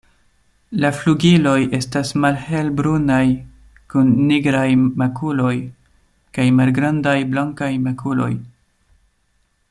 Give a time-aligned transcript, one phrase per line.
[0.83, 3.25] La flugiloj estas malhelbrunaj
[3.93, 4.65] kun nigraj
[5.01, 5.53] makuloj
[6.39, 8.31] kaj malgrandaj blankaj makuloj.